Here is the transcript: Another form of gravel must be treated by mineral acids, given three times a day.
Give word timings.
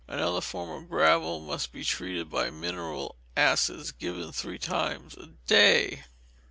Another 0.07 0.41
form 0.41 0.71
of 0.71 0.89
gravel 0.89 1.41
must 1.41 1.71
be 1.71 1.83
treated 1.85 2.27
by 2.31 2.49
mineral 2.49 3.17
acids, 3.37 3.91
given 3.91 4.31
three 4.31 4.57
times 4.57 5.13
a 5.15 5.27
day. 5.45 6.05